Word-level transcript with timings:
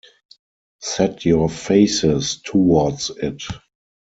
Set 0.79 1.25
your 1.25 1.47
faces 1.47 2.41
towards 2.43 3.11
it. 3.21 3.43